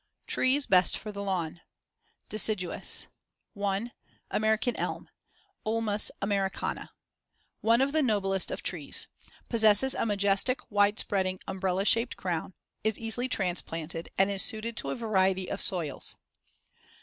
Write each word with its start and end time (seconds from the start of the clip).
TREES 0.25 0.65
BEST 0.65 0.97
FOR 0.97 1.11
THE 1.11 1.21
LAWN 1.21 1.61
DECIDUOUS 2.27 3.05
1. 3.53 3.91
American 4.31 4.75
elm 4.75 5.09
(Ulmus 5.63 6.09
americana) 6.23 6.91
One 7.59 7.81
of 7.81 7.91
the 7.91 8.01
noblest 8.01 8.49
of 8.49 8.63
trees. 8.63 9.05
Possesses 9.47 9.93
a 9.93 10.07
majestic, 10.07 10.61
wide 10.71 10.97
spreading, 10.97 11.39
umbrella 11.47 11.85
shaped 11.85 12.17
crown; 12.17 12.55
is 12.83 12.97
easily 12.97 13.29
transplanted, 13.29 14.09
and 14.17 14.31
is 14.31 14.41
suited 14.41 14.75
to 14.77 14.89
a 14.89 14.95
variety 14.95 15.47
of 15.51 15.61
soils. 15.61 16.15